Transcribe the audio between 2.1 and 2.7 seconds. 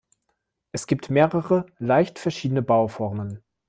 verschiedene